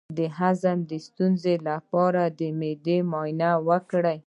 د 0.17 0.19
هضم 0.37 0.77
د 0.91 0.91
ستونزې 1.07 1.55
لپاره 1.69 2.21
د 2.39 2.41
معدې 2.59 2.97
معاینه 3.11 3.51
وکړئ 3.67 4.17